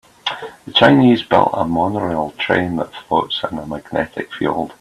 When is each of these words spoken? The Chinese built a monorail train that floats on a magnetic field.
The 0.65 0.71
Chinese 0.73 1.21
built 1.21 1.51
a 1.53 1.63
monorail 1.63 2.31
train 2.31 2.77
that 2.77 2.91
floats 2.91 3.43
on 3.43 3.59
a 3.59 3.67
magnetic 3.67 4.33
field. 4.33 4.73